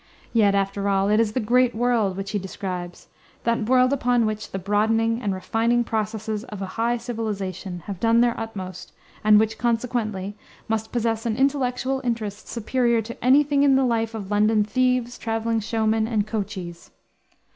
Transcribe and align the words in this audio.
Yet, 0.33 0.55
after 0.55 0.89
all, 0.89 1.09
it 1.09 1.19
is 1.19 1.33
"the 1.33 1.39
great 1.39 1.75
world" 1.75 2.17
which 2.17 2.31
he 2.31 2.39
describes, 2.39 3.09
that 3.43 3.69
world 3.69 3.93
upon 3.93 4.25
which 4.25 4.49
the 4.49 4.57
broadening 4.57 5.21
and 5.21 5.31
refining 5.31 5.83
processes 5.83 6.43
of 6.45 6.59
a 6.59 6.65
high 6.73 6.97
civilization 6.97 7.81
have 7.85 7.99
done 7.99 8.19
their 8.19 8.33
utmost, 8.35 8.93
and 9.23 9.39
which, 9.39 9.59
consequently, 9.59 10.35
must 10.67 10.91
possess 10.91 11.27
an 11.27 11.37
intellectual 11.37 12.01
interest 12.03 12.47
superior 12.47 13.03
to 13.03 13.23
any 13.23 13.43
thing 13.43 13.61
in 13.61 13.75
the 13.75 13.85
life 13.85 14.15
of 14.15 14.31
London 14.31 14.63
thieves, 14.63 15.19
traveling 15.19 15.59
showmen, 15.59 16.07
and 16.07 16.25
coachees. 16.25 16.89